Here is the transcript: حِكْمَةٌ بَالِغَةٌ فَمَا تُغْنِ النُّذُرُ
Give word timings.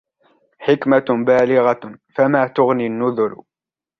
حِكْمَةٌ 0.59 1.05
بَالِغَةٌ 1.25 1.95
فَمَا 2.15 2.47
تُغْنِ 2.47 2.81
النُّذُرُ 2.81 3.43